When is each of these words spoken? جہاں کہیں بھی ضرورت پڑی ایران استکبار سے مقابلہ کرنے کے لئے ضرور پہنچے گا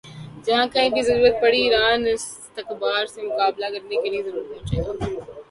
جہاں 0.45 0.65
کہیں 0.73 0.89
بھی 0.89 1.01
ضرورت 1.01 1.35
پڑی 1.41 1.61
ایران 1.63 2.07
استکبار 2.13 3.05
سے 3.13 3.21
مقابلہ 3.21 3.65
کرنے 3.73 4.01
کے 4.01 4.09
لئے 4.09 4.23
ضرور 4.23 4.43
پہنچے 4.49 4.81
گا 4.81 5.23